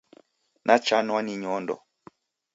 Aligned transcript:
Nachanwa 0.65 1.19
ni 1.23 1.33
nyondo. 1.41 1.75